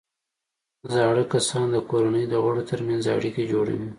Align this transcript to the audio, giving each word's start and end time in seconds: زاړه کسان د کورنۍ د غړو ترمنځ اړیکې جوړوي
زاړه 0.93 1.23
کسان 1.33 1.65
د 1.73 1.77
کورنۍ 1.89 2.23
د 2.29 2.33
غړو 2.43 2.61
ترمنځ 2.71 3.03
اړیکې 3.17 3.43
جوړوي 3.51 3.89